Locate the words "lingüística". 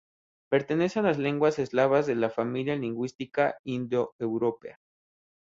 2.75-3.59